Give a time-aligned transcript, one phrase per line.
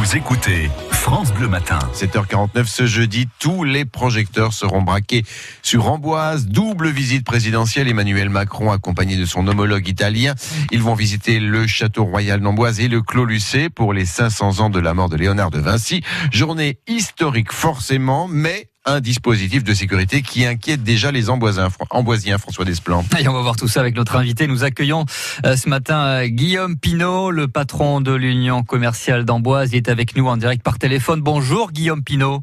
[0.00, 1.78] Vous écoutez France Bleu Matin.
[1.92, 5.24] 7h49 ce jeudi, tous les projecteurs seront braqués
[5.60, 6.46] sur Amboise.
[6.46, 7.86] Double visite présidentielle.
[7.86, 10.34] Emmanuel Macron accompagné de son homologue italien.
[10.70, 14.70] Ils vont visiter le château royal d'Amboise et le Clos Lucé pour les 500 ans
[14.70, 16.02] de la mort de Léonard de Vinci.
[16.32, 22.64] Journée historique forcément, mais un dispositif de sécurité qui inquiète déjà les Amboisiens, Amboisiens François
[22.64, 23.04] Desplan.
[23.18, 24.46] Et on va voir tout ça avec notre invité.
[24.46, 25.04] Nous accueillons
[25.44, 29.72] euh, ce matin euh, Guillaume Pinault, le patron de l'Union commerciale d'Amboise.
[29.72, 31.20] Il est avec nous en direct par téléphone.
[31.20, 32.42] Bonjour Guillaume Pinault.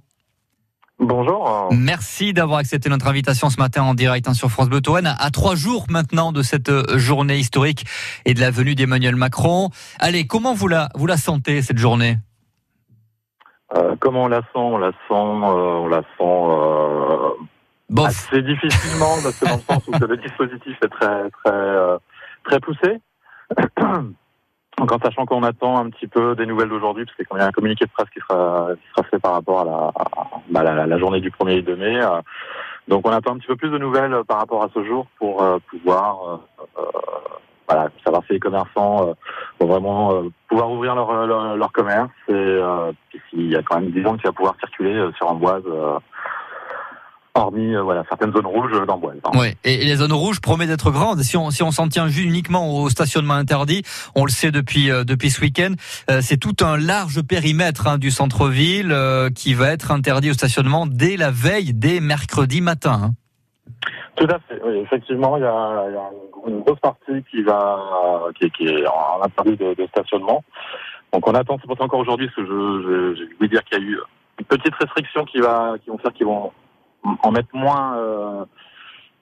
[1.00, 1.70] Bonjour.
[1.72, 5.16] Merci d'avoir accepté notre invitation ce matin en direct hein, sur France Bleu Touraine.
[5.20, 7.86] À trois jours maintenant de cette euh, journée historique
[8.26, 9.70] et de la venue d'Emmanuel Macron.
[10.00, 12.18] Allez, comment vous la, vous la sentez cette journée?
[13.76, 14.48] Euh, comment on la sent?
[14.56, 19.88] On la sent, euh, on la sent euh, assez difficilement, parce que dans le sens
[19.88, 21.98] où le dispositif est très très euh,
[22.44, 23.00] très poussé.
[24.78, 27.48] Donc en sachant qu'on attend un petit peu des nouvelles d'aujourd'hui, parce qu'il y a
[27.48, 29.92] un communiqué de presse qui sera, qui sera fait par rapport à la,
[30.52, 32.00] bah, la, la, journée du 1er et 2 mai.
[32.88, 35.44] donc on attend un petit peu plus de nouvelles par rapport à ce jour pour
[35.72, 36.42] pouvoir
[37.68, 39.16] voilà, savoir si les commerçants
[39.62, 42.92] euh, vont vraiment euh, pouvoir ouvrir leur, leur, commerce et euh,
[43.30, 45.64] s'il y a quand même des gens qui va pouvoir circuler sur Amboise
[47.36, 49.20] hormis voilà certaines zones rouges d'Amboise.
[49.24, 49.52] Hein.
[49.64, 51.22] Et les zones rouges promettent d'être grandes.
[51.22, 53.84] Si on si on s'en tient juste uniquement au stationnement interdit,
[54.16, 55.74] on le sait depuis depuis ce week-end,
[56.22, 58.96] c'est tout un large périmètre hein, du centre-ville
[59.36, 63.02] qui va être interdit au stationnement dès la veille, dès mercredi matin.
[63.04, 63.12] Hein.
[64.18, 64.60] Tout à fait.
[64.64, 66.10] Oui, effectivement, il y a, il y a
[66.48, 70.44] une grosse partie qui va, qui, qui est en interdit de, de, stationnement.
[71.14, 73.64] Donc on attend, c'est pour ça encore aujourd'hui, parce que je, je, je vais dire
[73.64, 74.00] qu'il y a eu
[74.40, 76.52] une petite restriction qui va, qui vont faire qu'ils vont
[77.04, 78.46] en mettre moins, euh,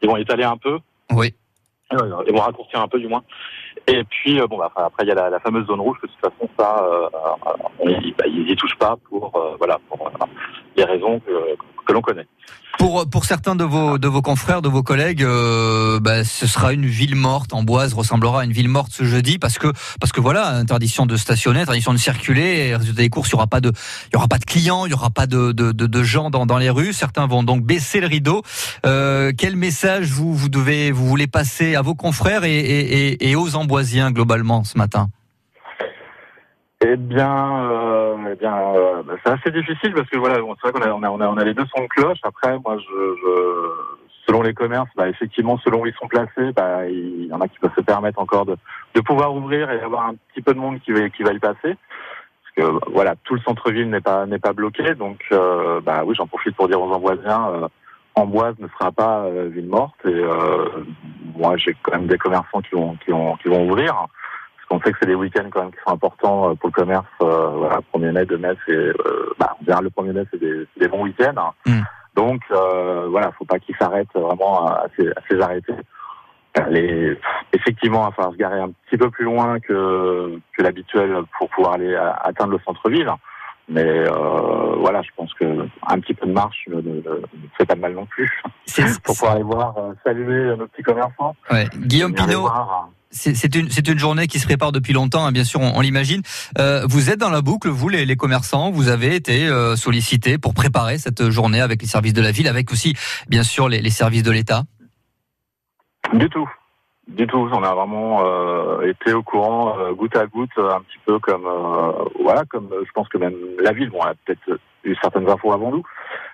[0.02, 0.80] ils vont étaler un peu.
[1.12, 1.34] Oui.
[1.94, 3.24] Euh, ils vont raccourcir un peu du moins.
[3.88, 6.08] Et puis euh, bon, bah, après il y a la, la, fameuse zone rouge, que
[6.08, 7.10] de toute façon ça, euh,
[7.86, 10.10] ils, bah, ils y touchent pas pour, voilà, pour
[10.76, 11.32] les raisons que,
[11.86, 12.28] que l'on connaît.
[12.78, 16.74] Pour, pour certains de vos, de vos confrères, de vos collègues, euh, bah, ce sera
[16.74, 17.54] une ville morte.
[17.54, 19.68] Amboise ressemblera à une ville morte ce jeudi parce que,
[20.02, 22.76] parce que voilà, interdiction de stationner, interdiction de circuler.
[22.76, 24.92] Résultat des courses, il y aura pas de, il y aura pas de clients, il
[24.92, 26.92] y aura pas de, de, de, de gens dans, dans les rues.
[26.92, 28.42] Certains vont donc baisser le rideau.
[28.86, 33.36] Euh, quel message vous, vous devez, vous voulez passer à vos confrères et, et, et
[33.38, 35.08] aux Amboisiens globalement ce matin?
[36.86, 40.72] Eh bien, euh, eh bien, euh, bah, c'est assez difficile parce que voilà, c'est vrai
[40.72, 42.20] qu'on a, on a, les deux sons de cloche.
[42.24, 43.72] Après, moi, je,
[44.28, 47.48] selon les commerces, bah, effectivement, selon où ils sont placés, bah, il y en a
[47.48, 48.56] qui peuvent se permettre encore de,
[49.02, 51.76] pouvoir ouvrir et avoir un petit peu de monde qui va, qui va y passer.
[52.56, 56.16] Parce que voilà, tout le centre-ville n'est pas n'est pas bloqué, donc euh, bah oui,
[56.16, 57.68] j'en profite pour dire aux Amboisiens, euh,
[58.16, 60.00] Amboise ne sera pas euh, ville morte.
[60.06, 60.24] Et
[61.36, 64.08] moi, j'ai quand même des commerçants qui vont ouvrir.
[64.70, 67.06] On sait que c'est des week-ends quand même qui sont importants euh, pour le commerce.
[67.22, 70.88] Euh, voilà, 1er mai, 2 mai, c'est, euh, bah, le 1er mai, c'est des, des,
[70.88, 71.54] bons week-ends.
[71.66, 71.82] Mm.
[72.16, 75.76] Donc, euh, voilà, faut pas qu'ils s'arrêtent vraiment à, ces, à ces arrêtés.
[76.70, 77.18] Les,
[77.52, 81.50] effectivement, il va falloir se garer un petit peu plus loin que, que l'habituel pour
[81.50, 83.12] pouvoir aller atteindre le centre-ville.
[83.68, 87.02] Mais euh, voilà, je pense que un petit peu de marche ne, ne,
[87.58, 88.32] fait pas de mal non plus
[89.04, 91.36] pour pouvoir aller voir saluer nos petits commerçants.
[91.52, 91.66] Ouais.
[91.76, 92.48] Guillaume Pinot,
[93.16, 96.22] c'est une, journée qui se prépare depuis longtemps, hein, bien sûr, on, l'imagine.
[96.60, 100.54] Euh, vous êtes dans la boucle, vous, les, commerçants, vous avez été euh, sollicités pour
[100.54, 102.94] préparer cette journée avec les services de la ville, avec aussi,
[103.30, 104.64] bien sûr, les, services de l'État?
[106.14, 106.50] Du tout.
[107.08, 110.98] Du tout, on a vraiment euh, été au courant euh, goutte à goutte, un petit
[111.06, 111.48] peu comme
[112.20, 115.84] voilà, comme je pense que même la ville, a peut-être eu certaines infos avant nous,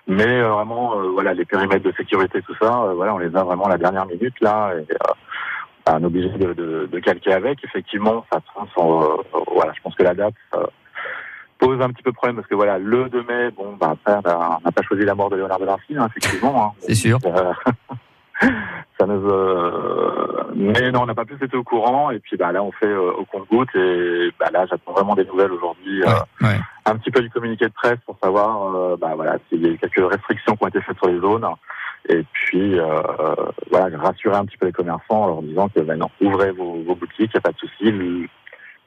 [0.08, 3.70] mais vraiment voilà, les périmètres de sécurité, tout ça, voilà, on les a vraiment à
[3.70, 4.72] la dernière minute là.
[5.90, 7.64] On est obligé de, de, de, calquer avec.
[7.64, 8.40] Effectivement, ça
[8.78, 9.16] euh,
[9.52, 10.66] voilà, je pense que la date euh,
[11.58, 14.64] pose un petit peu problème parce que voilà, le 2 mai, bon, bah, après, on
[14.64, 16.64] n'a pas choisi la mort de Léonard de Vinci, hein, effectivement.
[16.64, 16.72] Hein.
[16.80, 17.18] C'est sûr.
[17.24, 17.52] Euh,
[18.98, 22.10] ça nous, euh, mais non, on n'a pas plus été au courant.
[22.10, 23.74] Et puis, bah, là, on fait au compte-goutte.
[23.74, 26.02] Et bah, là, j'attends vraiment des nouvelles aujourd'hui.
[26.40, 29.70] Ouais, Un petit peu du communiqué de presse pour savoir, bah, voilà, s'il y a
[29.70, 31.46] eu quelques restrictions qui ont été faites sur les zones.
[32.08, 33.02] Et puis, euh,
[33.70, 37.30] voilà, rassurer un petit peu les commerçants en leur disant que maintenant, ouvrez vos, boutiques,
[37.32, 37.90] il n'y a pas de souci.
[37.90, 38.26] Le,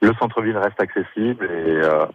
[0.02, 2.06] le centre-ville reste accessible et, euh,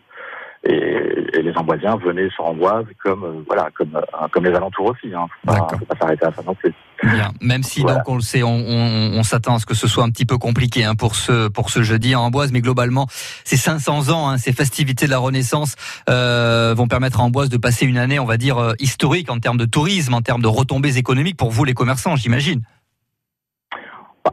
[0.64, 4.86] et, et, les Amboisiens venaient sur Amboise comme euh, voilà comme euh, comme les alentours
[4.86, 5.14] aussi.
[5.14, 5.26] Hein.
[5.40, 6.74] Faut pas, faut pas s'arrêter à ça non plus.
[7.02, 7.32] Bien.
[7.40, 7.98] Même si voilà.
[7.98, 10.26] donc on le sait, on, on, on s'attend à ce que ce soit un petit
[10.26, 13.06] peu compliqué hein, pour ce pour ce jeudi en Amboise, mais globalement,
[13.44, 15.76] ces 500 ans, hein, ces festivités de la Renaissance
[16.10, 19.58] euh, vont permettre à Amboise de passer une année, on va dire historique en termes
[19.58, 22.62] de tourisme, en termes de retombées économiques pour vous les commerçants, j'imagine.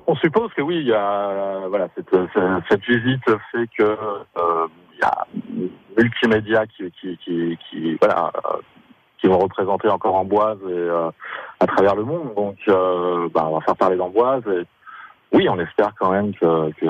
[0.06, 2.14] On suppose que oui, il y a voilà cette,
[2.70, 3.98] cette visite fait que
[5.02, 5.28] y a
[5.98, 8.32] multimédia qui, qui, qui, qui voilà,
[9.20, 10.90] qui vont représenter encore Amboise et,
[11.60, 12.34] à travers le monde.
[12.36, 14.44] Donc, bah, on va faire parler d'Amboise.
[14.48, 14.66] Et,
[15.34, 16.86] oui, on espère quand même que, que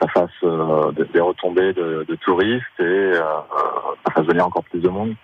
[0.00, 5.14] ça fasse des retombées de, de, touristes et ça fasse venir encore plus de monde.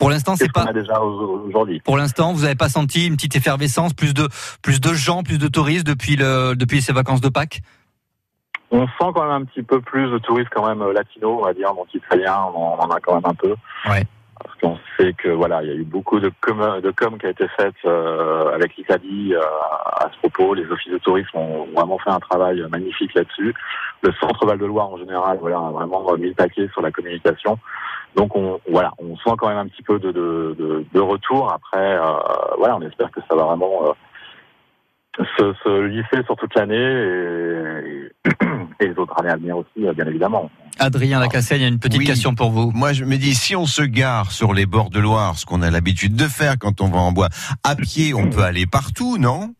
[0.00, 0.72] Pour l'instant, c'est pas.
[0.72, 1.80] déjà aujourd'hui?
[1.80, 4.28] Pour l'instant, vous n'avez pas senti une petite effervescence, plus de
[4.62, 7.60] plus de gens, plus de touristes depuis le depuis ces vacances de Pâques?
[8.70, 11.44] On sent quand même un petit peu plus de touristes quand même euh, latinos, on
[11.44, 13.54] va dire, donc italiens, on en a quand même un peu.
[13.88, 14.04] Ouais.
[14.42, 17.26] Parce qu'on sait que voilà, il y a eu beaucoup de com, de com qui
[17.26, 20.54] a été faite euh, avec l'Italie euh, à ce propos.
[20.54, 23.54] Les offices de tourisme ont vraiment fait un travail magnifique là-dessus.
[24.02, 26.90] Le centre Val de Loire en général, voilà, a vraiment mis le paquet sur la
[26.90, 27.58] communication.
[28.16, 31.52] Donc on, voilà, on sent quand même un petit peu de, de, de, retour.
[31.52, 32.02] Après, euh,
[32.58, 33.90] voilà, on espère que ça va vraiment
[35.18, 38.30] euh, se, se, lisser sur toute l'année et, et,
[38.88, 40.50] les autres années à venir aussi, bien évidemment.
[40.78, 42.70] Adrien y a une petite question pour vous.
[42.72, 45.62] Moi, je me dis, si on se gare sur les bords de Loire, ce qu'on
[45.62, 47.28] a l'habitude de faire quand on va en bois,
[47.64, 49.54] à pied, on peut aller partout, non?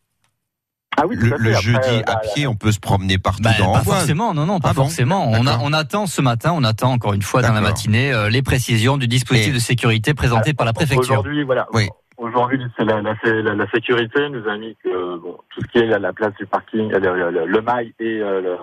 [0.96, 3.82] Ah oui, le, jeudi euh, à pied, on peut se promener partout bah, dans Pas
[3.82, 5.30] forcément, non, non, pas ah forcément.
[5.30, 8.28] on, a, on, attend ce matin, on attend encore une fois dans la matinée euh,
[8.28, 11.12] les précisions du dispositif de sécurité présenté par la préfecture.
[11.12, 11.66] Aujourd'hui, voilà.
[11.72, 11.88] Oui.
[12.18, 13.14] Aujourd'hui, c'est la, la,
[13.54, 16.90] la, sécurité nous a mis que bon, tout ce qui est la, place du parking,
[16.90, 18.56] le, le, mail et euh,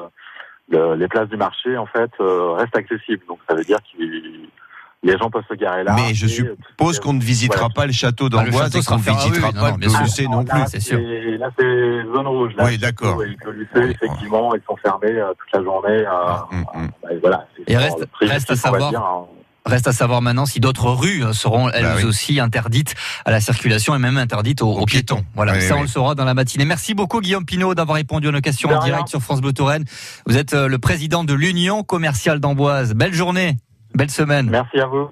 [0.70, 3.24] les places du marché, en fait, restent accessibles.
[3.28, 4.50] Donc, ça veut dire qu'il
[5.04, 5.96] les gens peuvent se garer là.
[5.96, 9.52] Mais je suppose qu'on ne visitera pas le château bah, d'Amboise et qu'on ne visitera
[9.52, 10.60] pas le Lucé non, plus.
[10.68, 11.00] c'est sûr.
[11.00, 12.54] Là, c'est zone rouge.
[12.58, 13.20] Là, oui, d'accord.
[13.20, 16.06] Le Lucé, effectivement, ils sont fermés euh, toute la journée.
[16.06, 16.90] Euh, hum, hum.
[17.04, 17.48] Bah, voilà.
[17.68, 18.94] Et reste, reste à savoir.
[18.96, 19.37] Hein.
[19.68, 23.42] Reste à savoir maintenant si d'autres rues hein, seront elles bah aussi interdites à la
[23.42, 25.26] circulation et même interdites aux, piétons.
[25.36, 26.64] Voilà, ça on le saura dans la matinée.
[26.64, 29.84] Merci beaucoup Guillaume Pinot d'avoir répondu à nos questions en direct sur France Bleu Touraine.
[30.26, 32.94] Vous êtes euh, le président de l'Union commerciale d'Amboise.
[32.94, 33.58] Belle journée.
[33.94, 34.50] Belle semaine.
[34.50, 35.10] Merci à vous.